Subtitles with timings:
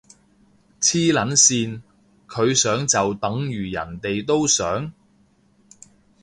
[0.81, 1.83] 黐撚線，
[2.27, 4.91] 佢想就等如人哋都想？